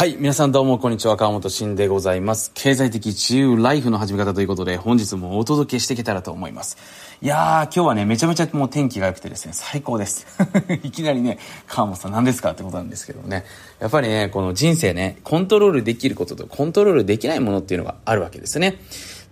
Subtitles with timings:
[0.00, 0.16] はい。
[0.18, 1.18] 皆さんどうも、こんにちは。
[1.18, 2.52] 川本慎でございます。
[2.54, 6.78] 経済的自由ライフの始め方ということで、本日もお届けしていけたらと思います。
[7.20, 10.26] いやー、今日はね、めちゃめちゃもう天気が良くてですね、最高です。
[10.82, 13.44] いきなりね、川本さん何ですかってことなんですけどね。
[13.78, 18.78] やっぱりね、この人生ね、コントロールできることとコントロールできないものっていうのがあるわけですね。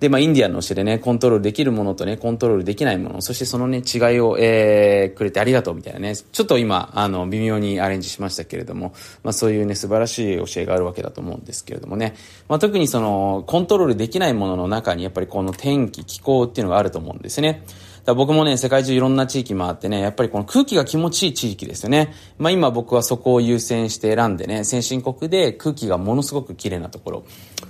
[0.01, 8.95] で、まあ、インディアンの教えでね、コントロールできるものとね、コントロールできないもの、そしてそのね、違いを、えー、くれてありがとうみたいなね、ちょっと今、あの、微妙にアレンジしましたけれども、
[9.25, 12.15] まあ、そういうね、素晴らしい教えがあるわけだと思うんですけれどもね、
[12.49, 17.65] まあ、特にその、コントロールできないものの中に、やっぱりこの天気、気候っていうのがあると思うんですね。
[18.09, 22.15] だ僕もね、世界中いろんな地域回ってね、やっぱりこの空気が気持ちいい地域ですよね。
[22.39, 27.25] まあ今僕はそこを優先して選んでね、先進国で空気がものすごく綺麗なところ。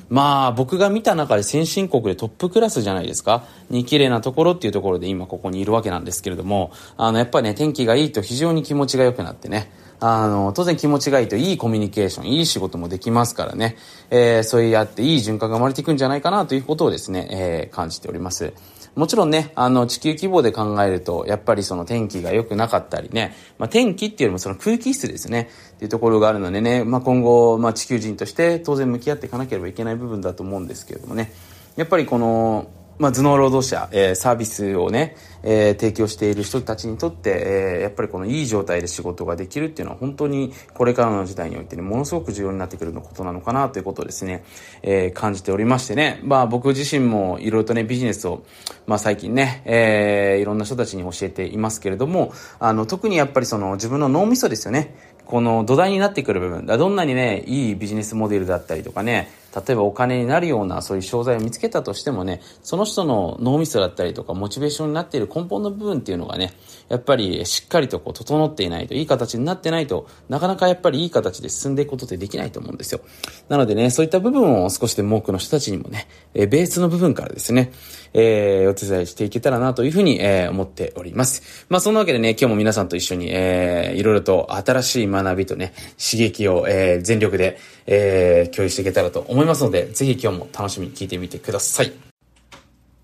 [0.09, 3.47] まあ僕が見た中で先進国でトップクラスじゃないですか。
[3.69, 13.77] に綺麗なところっていうところで今ここにいるわけなんですけれども、あのやっぱりね、天気がいいと非常に気持ちが良くなってね、あの、当然気持ちがいいといいコミュニケーション、いい仕事もできますからね、
[14.11, 18.53] えー、そうやっていい循環が生まれていくんじゃないかなということをですね、えー、感じております。
[18.99, 31.33] もちろんね、あの、地球規模で考えると、やっぱりその天気が良くなかったりね、まあ、天気っていうよりもその空気質ですね、っていうところがあるのでね、まあ、今後、まあ、地球人として当然向き合っていかなければいけない部分だと思うんですけれどもね、
[31.77, 44.43] やっぱりこの、まあ、頭脳労働者、えー、サービスをね、えー、提供している人たちにとって、えー、やっぱりこのいい状態で仕事ができるっていうのは本当にこれからの時代においてね、ものすごく重要になってくるのことなのかなということをですね、
[44.83, 48.43] えー、感じておりましてね、まあ僕自身もいろいろとね、ビジネスを、
[48.87, 54.95] まあ最近ね、えー、いろんな人たちに教えていますけれども、あの、特にやっぱりその自分の脳みそですよね。
[55.25, 66.53] この土台になってくる部分、どんなにね、いいビジネスモデルだったりとかね、例えばお金になるようなそういう商材を見つけたとしてもね、その人の脳みそだったりとかモチベーションになっている根本の部分っていうのがね、
[66.89, 73.01] やっぱりしっかりとこう整っていないと、いい形になってないとなかなかやっぱりいい形で進んでいくことってできないと思うんですよ。
[73.49, 77.73] なのでね、そういった部分を少しでも多くの人たちにもね、えベースの部分からですね、
[78.13, 81.67] えー、お手伝いしていけたらなというふうに、えー、思っております。
[81.69, 91.93] まあそんなわけでね、今日も皆さんと一緒に、えー、いろいろと新しい学びとね、刺激を、えー、全力で、えー、共有していけたらと思います思いますので、ぜひ今日も楽しみに聞いてみてください。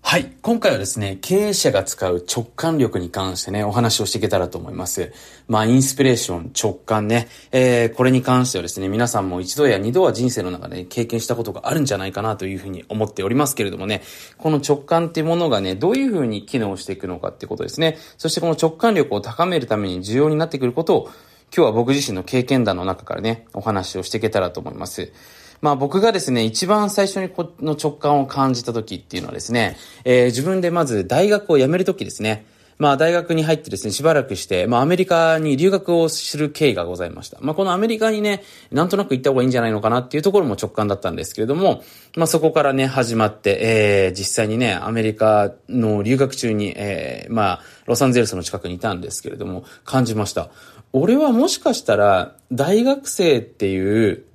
[0.01, 0.33] はい。
[0.41, 5.13] 今回はですね、経営者が使う直感力に関してね、お話をしていけたらと思います。
[5.47, 14.01] まあ、インスピレーション、直感ね、えー、これに関してはですね、皆さんも一度や二度は人生の中で経験したことがあるんじゃないかなというふうに思っておりますけれどもね、
[14.37, 17.97] この直感っていうものがね、どういうふうに機能していくのかってことですね。
[18.17, 21.09] そしてこの直感力を高めるために重要になってくることを、
[21.55, 25.13] 今日は僕自身の経験談の中からね、お話をしていけたらと思います。
[25.61, 32.45] まあ僕がですね、一番最初にこの直感を感じた時っていうのはですね、えー、自分でまず大学を辞める時ですね。
[32.77, 37.37] まあ大学に入ってですね、しばらくして、まあアメリカに留学をする経緯がございました。
[37.39, 41.83] まあこのアメリカにね、なんとなく行った方がいいんじゃないのかなっていうところも直感だったんですけれども、
[42.17, 50.49] まあそこからね、始まって、えー、実際にね、アメリカの留学中に、えー、まあ、ロサンゼルスの近くにいたんですけれども、感じました。
[50.91, 54.25] 俺はもしかしたら、大学生っていう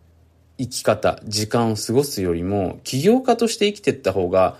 [0.60, 4.58] 生き方、時間を過ごすよりも、起業家として生きてった方が、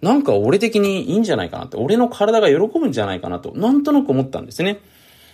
[0.00, 4.80] なんか俺的にいいんじゃないかなって、俺の体が喜ぶんじゃないかなと、なんとなく思ったんですね。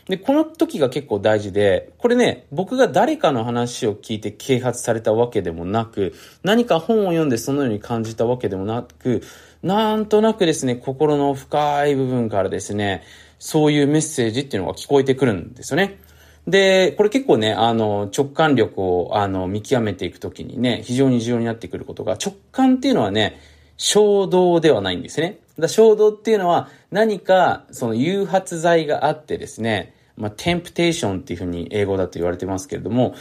[0.08, 9.22] で、この時が結構大事で、これね、僕が誰かの話を聞いて啓発されたわけでもなく、何か本を読んでそのように感じたわけでもなく、
[9.62, 13.02] なんとなくですね、心の深い部分からですね、
[13.38, 15.98] そういうメッセージっていうのが聞こえてくるんですよね。
[16.48, 23.38] で、これ結構ね、あの、直感力を、あの、見極めていくときにね、非常に重要になってくることが、直感っていうのはね、
[23.76, 25.40] 衝動ではないんですね。
[25.58, 33.14] だ衝動っていうのは、何か、その誘発剤があってですね、まあ、テンプテーションっていうふうに英語だと言われてますけれども、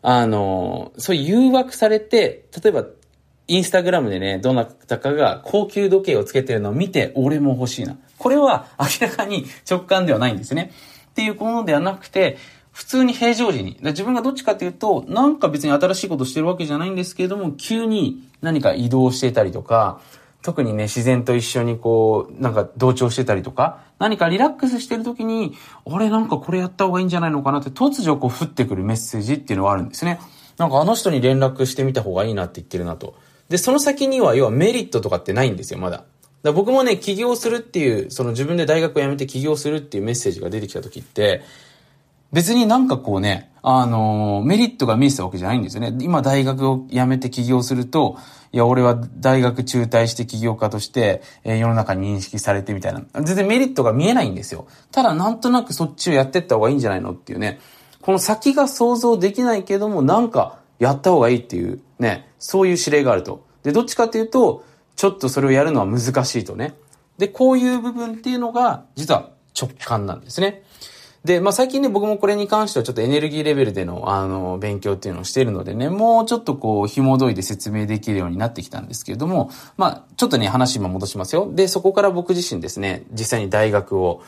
[0.00, 2.86] あの、そういう誘惑されて、例えば、
[3.46, 7.98] インスタグラムでね、どなたかが高級時計をつけてるのを見て、俺も欲しいな。
[8.16, 10.72] これは明らかに直感ではないんですね。
[11.10, 12.38] っていうものではなくて、
[12.80, 13.76] 普通に平常時に。
[13.82, 20.00] 自分がどっちかっていうと、なんか別に新しいことしてるわけじゃないんですけれども、急に何か移動してたりとか、
[20.40, 25.52] 特にね、自然と一緒にこう、なんか同調してたりとか、何かリラックスしてる時に、
[25.84, 30.18] 俺なんかこれやった方がいいんじゃないのかなって突如こう降ってくるメッセージっていうのはあるんですね。
[30.56, 33.14] なんかあの人に連絡してみた方がいいなって言ってるなと。
[33.50, 36.04] で、その先には要はメリットとかってないんですよ、まだ。
[36.42, 41.42] だ僕もね、起業するっていう、その自分で大学を辞めて起業するっていうメッセージが出てきた時って、
[42.32, 45.96] 別になんかこうね、あのー、メリットが見えてたわけじゃないんですよね。
[46.00, 48.16] 今大学を辞めて起業すると、
[48.52, 53.02] いや、俺は大学中退して起業家として、えー、世の中に認識されてみたいな。
[53.14, 54.66] 全然メリットが見えないんですよ。
[54.90, 57.60] ただなんとなくそっちをやってった方がいいんじゃないのっていうね。
[58.00, 63.44] この先が想像できないけども、なんかやった方がいいっていうね、そういう指令があると。
[63.62, 64.64] で、どっちかっていうと、
[64.96, 66.74] ちょっとそれをやるのは難しいとね。
[67.18, 70.62] で、こういう部分っていうのが、実は直感なんですね。
[71.24, 81.50] で、まあ、最近ね、僕もこれに関してはちょっとエネルギーレベルでの、あの、勉強っていうのをしているのでね、もうちょっとこう、紐解いて説明できるようになってきたんですけれども、まあ、ちょっとね、話今戻しますよ。
[81.52, 84.22] で、そこから僕自身ですね、実際に大学を、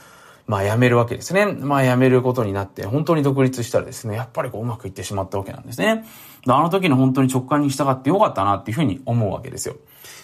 [0.46, 1.46] まあ辞めるわけですね。
[1.46, 6.04] まあ辞めることになって、本当に独立したらですね、やっぱりこううまくいってしまったわけなんですね。
[6.46, 9.76] あの時の本当に直感に従ってよかったなっていうふうに思うわけですよ。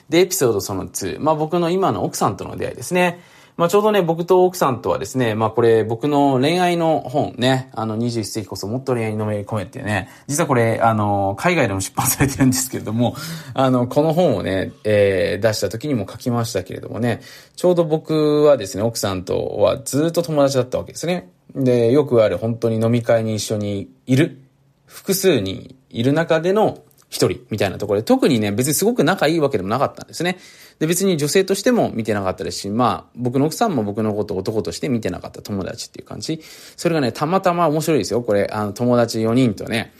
[0.08, 1.20] で、エピソードその2。
[1.20, 3.20] まあ僕の今の奥さんとの出会いですね。
[3.58, 13.16] まあちょうどね、僕と奥さんとはですね、まあこれ僕の恋愛の本ね、あの21世紀こそもっと恋愛にのめり込めってね、実はこれ、あの、海外でも出版されてるんですけれども、
[13.54, 17.20] あの、この本をね、えー、出した時にも書きましたけれどもね、
[17.56, 21.28] ちょうど僕はですね、奥さんとはずっと友達だったわけですね。
[21.56, 24.40] で、よくある本当に飲み会に一緒にいる、
[24.86, 26.78] 複数にいる中での
[27.10, 30.38] 一人みたいなところで、特にね、別にすごく仲いいわけでもなかったんですね。
[30.78, 36.40] で、別に女性としても見てなかったですし、まあ、僕の奥さんも僕のこと男として見てなかった友達っていう感じ。
[36.76, 38.22] それがね、たまたま面白いですよ。
[38.22, 39.92] これ、あの、友達4人とね、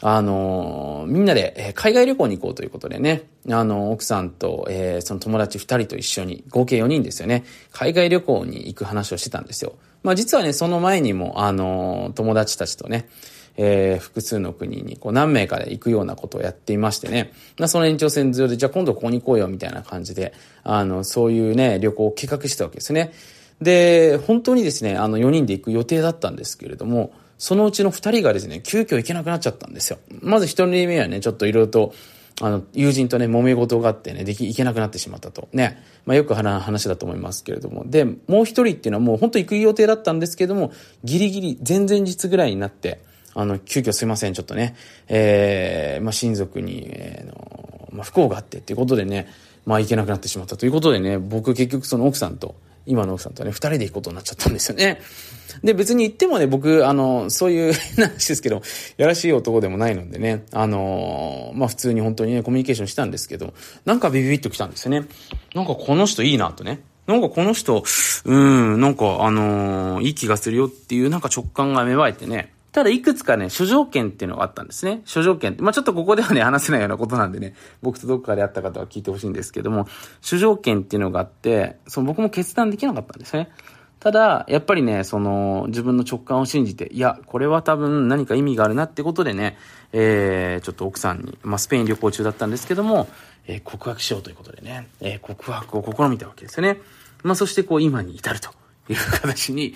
[0.00, 9.74] あのー、みんなで、えー、海外旅行に行こうということでね、あの、奥さんと、え、その友達2人と一緒に、合計4人ですよね、海外旅行に行く話をしてたんですよ。
[10.04, 13.08] まあ実はね、その前にも、あの友達たちとね、
[13.60, 20.32] えー、複数の国にこう何名かで行くようなことをやっていましてね、まあ、その延長線上で、じゃあ今度ここに行こうよみたいな感じで、
[20.62, 23.12] あの、そういうね、旅行を計画したわけですね。
[23.60, 29.98] で、本当にですね、あの4人で行く予定だったんですけれども、そのうちの2人がですね、急遽行けなくなっちゃったんですよ。
[30.20, 31.94] まず1人目はね、ちょっといろいろと、
[32.40, 35.48] あの、友人とね、揉め事があってね、でき、行けなくなってしまったと。
[35.52, 35.82] ね。
[36.06, 37.82] まあよく話だと思いますけれども。
[37.84, 40.72] で、もう一人っていうのはもう本当行く予定だったんですけども、
[41.02, 43.00] ギリギリ前々日ぐらいになって、
[43.38, 44.74] あの、急遽すいません、ちょっとね、
[45.06, 49.28] えー、まあ、親族に、えー、の、まあ、不幸があってっていうことでね、
[49.64, 55.00] まあ、行けなくなってしまったということでね、僕結局その奥さんと、今の奥さんとね、二人で行くことになっちゃったんですよね。
[55.62, 58.60] で、別に行ってもね、僕、あの、そういう 話ですけど、
[58.96, 63.54] やらしい男でもないのでね、あの、まあ、普通に本当にね、コミュニケーションしたんですけど、
[63.84, 65.06] なんかビビビッと来たんですよね。
[65.54, 66.80] なんかこの人いいなとね。
[67.06, 67.84] なんかこの人、
[68.24, 75.00] うん、なんかあのー、いい気がするよっていうなんか直感が芽生えてね、ただいくつかね、諸条件っていうのがあったんですね。
[75.04, 75.56] 諸条件。
[75.58, 79.86] まあ、ちょっとここではね、話せないようなことなんでね、僕とどっかで会った方は聞いてほしいんですけども、
[80.20, 83.48] 諸条件っていうのがあって、その僕も決断できなかったんですね。
[84.00, 89.56] ただ、やっぱりね、その、自分の直感を信じて、いや、これは多分何か意味があるなってことでね、
[89.92, 93.08] えー、ちょっと奥さんに、まあ、スペイン旅行中だったんですけども、
[93.48, 96.78] えー、告白しようということでね、えー、告白を試みたわけですよね。
[97.24, 98.50] まあ、そしてこう、今に至ると
[98.88, 99.74] いう形に、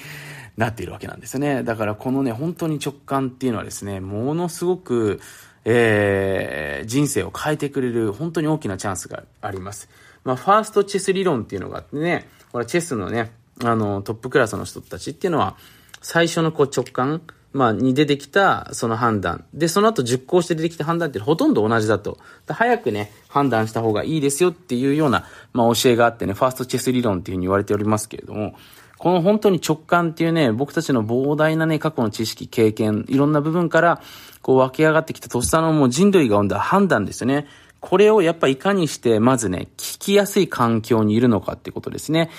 [0.57, 1.63] なっているわけなんですね。
[1.63, 5.21] だからこのね、本当に直感っていうのはですね、ものすごく、
[5.65, 9.89] えー、人生を変えてくれる本当に大きなチャンスがあります。
[10.25, 13.33] まあ、ファーストチェス理論っていうのがあってね、これチェスのね、
[13.65, 15.57] あの、トップクラスの人たちっていうのは、
[16.01, 17.23] 最初のこう直感、
[17.53, 19.45] まあ、に出てきたその判断。
[19.53, 22.19] で、その後熟考して出てきた判断ってほとんど同じだと。
[22.49, 28.55] 早くね、判断した方がいいですよっていうような、まあ、教えがあってね、ファーストチェス理論っていうふうに言われておりますけれども、
[29.03, 34.01] この本当に直感っていうね、僕たちの膨大なね、過去の知識、経験、いろんな部分から、
[34.43, 37.49] こう湧き上がってきたとっさのもう人類が生んだ判断ですよね。
[37.81, 42.31] これをやっぱいかにして、まずね、聞きやすい環境にいるのかってことですね。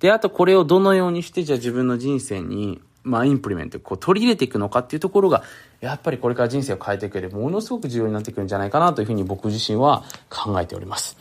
[0.00, 5.42] で、あとこれをどのようにして、じゃあ自分の人生に、まあ、インプリメント、こう、取り入れていくのかっていうところが、
[5.80, 11.16] やっぱりこれから人生を変えていく上で、ものすごく重要になってくるんじゃないかなというふうに僕自身は考えております。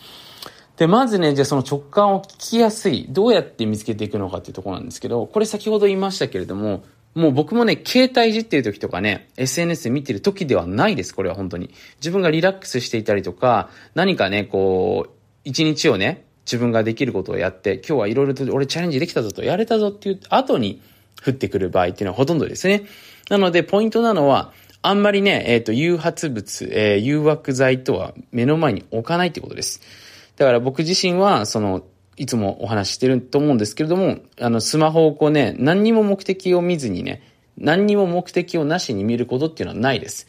[0.80, 11.72] で、まずね、じゃあその直感を聞きやすい、どうやって見つけていくのかっていうところなんですけど、これ先ほど言いましたけれども、もう僕もね、携帯いじってる時とかね、SNS で見てる時ではないです、これは本当に。
[11.98, 15.12] 自分がリラックスしていたりとか、何かね、こう、
[15.44, 20.82] 一日をね、自分ができることをやって、今日はいろいろと俺チャレンジできたぞと、やれたぞっていう後に
[21.22, 22.84] 降ってくる場合っていうのはほとんどですね。
[23.30, 29.82] なので、ポイントなのは、あんまりね、えっ、ー、と、誘発物、えー、誘惑剤とは目の前に置かないってことです。
[30.40, 31.84] だから僕自身は、その、
[32.16, 37.22] いつもお話ししてると思うんですけれども、あの、スマホをこうね、何にも目的を見ずにね、
[37.58, 40.28] 何にも目的をなしに見ることっていうのはないです。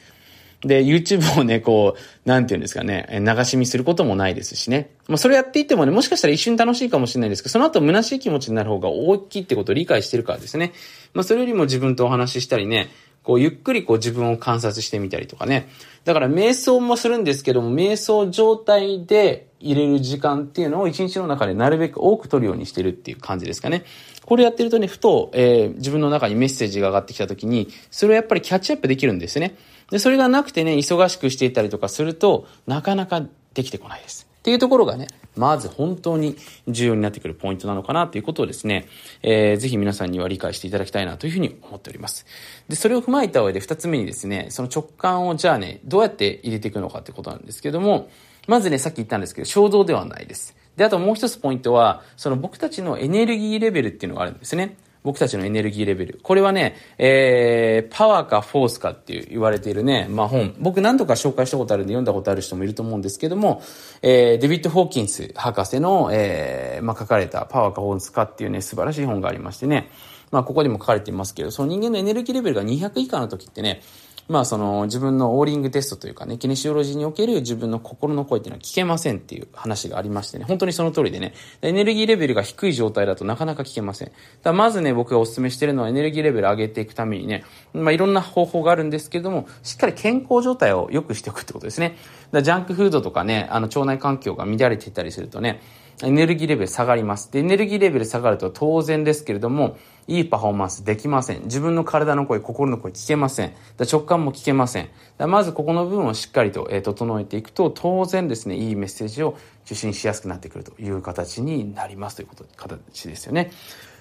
[0.63, 4.91] で、YouTube をね、こう、なんていうんですかね、流し見することもないですしね。
[5.07, 10.73] まあ、それやっていてもね、もしかしたら一瞬楽しいかもしれないですけど、その後虚しい気持ちになる方が大きいってことを理解してるからですね。
[11.15, 12.89] まあ、それよりも自分とお話ししたりね、
[13.23, 15.69] こう、ゆっくりこう自分を観察してみたりとかね。
[16.05, 23.85] だから瞑想もするんですけども、瞑想状態で入れる時間っていうのを一日の中でなるべく多く取るようにしてるっていう感じですかね。
[24.25, 29.57] これやってるとね、ふと、えー、自分の中にメッセージが上がってきた時に、それをやっぱりキャッチアップできるんですね。
[29.91, 33.23] で、それがなくてね、忙しくしていたりとかすると、なかなか
[33.55, 34.30] できてこないです。
[34.41, 38.89] っていうところがね、まず本当に重要になってくるポイントなのかなということをですね、
[39.23, 42.25] えー、ぜひ皆さんには理解していただきたいなというふうに思っております。
[42.67, 48.09] で、それを踏まえた上で二つ目にですね、その直感をじゃあね、どうやって入れていくのかってことなんですけども、
[48.49, 50.57] まずね、さっき言ったんですけど、衝動ではないです。
[50.77, 54.77] で、あともう一つポイントは、その僕たちのエネルギーレベルっていうのがあるんですね。
[55.03, 56.21] 僕たちのエネルギーレベル。
[56.23, 60.55] これはね、えー、パワーかフォースかっていう言われているね、まあ本。
[60.59, 63.63] 僕何度か紹介したことあるんで読んだことある人もいると思うんですけども、
[64.03, 69.91] えー、デビッド・ホーキンス博士の、えー、まあ書かれたパワーかフォースかっていうね、素晴らしい本がありましてね、
[70.31, 73.83] まあここにも書かれていますけど、その人間のエネルギーレベルが200以下の時ってね、
[74.31, 84.13] まあその自分のオーリングテストというかね、キネシオロジーにおける自分の心の声っていうのは聞けませんっていう話がありましてね、本当にその通りでね、エネルギーレベルが低い状態だとなかなか聞けません。
[84.45, 87.43] だまずね、僕がお勧めしてるのはエネルギーレベル上げていくためにね、
[87.75, 91.97] まあいろんな方法があるんですけれども、しっかり健康状態を良くしておくってことですね。
[92.31, 95.61] だジャンクフードとかね、あの腸内環境が乱れていたりするとね、
[96.03, 97.31] エネルギーレベル下がります。
[97.31, 99.77] で、エネルギーレベル下がると当然ですけれども、
[100.07, 101.43] いいパフォーマンスできません。
[101.45, 103.53] 自分の体の声、心の声聞けません。
[103.77, 104.89] だ直感も聞けません。
[105.19, 113.51] だまずここの部分をしっかりと、えー、整えていくと、当然ですね、いいメッセージを受信しやすくなってくるという形になりますということ、形ですよね。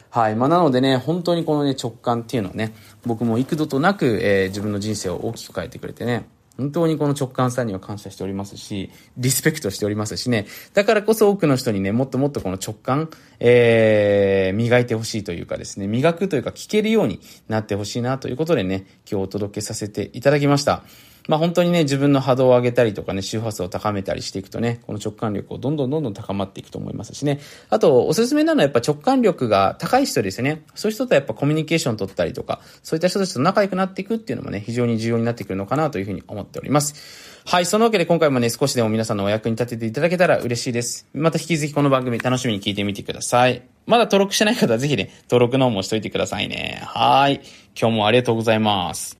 [0.09, 0.35] はい。
[0.35, 2.73] まあ、なのでね、本当にこのね、直感っていうのをね、
[3.05, 6.27] 僕も幾度となく、えー、自分の人生を大きく変えてくれてね、
[6.59, 20.83] 本当にこの直感さんには感謝しておりますし、リスペクトしておりますしね、だからこそ多くの人にね、もっともっとこの直感、えー、磨いてほしいというかですね、磨くというか聞けるようになってほしいなということでね、今日お届けさせていただきました。
[21.29, 27.39] まあ本当にね、自分の波動を上げたりとかね、周波数を高めたりしていくとね、この直感力をどんどんどんどん高まっていくと思いますしね。
[27.69, 30.63] あと、おすすめなのはやっぱ直感力が高い人ですよね。
[30.73, 36.95] そういう人とやっぱコミュニケーション取ったりとか、そういった人たちと仲良くなっていくっていうのもね、非常に重要になってくるのかなというふうに思っております。
[37.45, 41.07] はい、そのわけで今回もね、少しでも皆さんのお役に立てていただけたら嬉しいです。
[41.13, 43.61] また引き続きこの番組楽しみに聞いてみてください。
[43.85, 46.81] まだ登録してない方はぜひね、登録の方もしといてくださいね。
[46.83, 47.41] はい。
[47.79, 49.17] 今日もありがとうございます。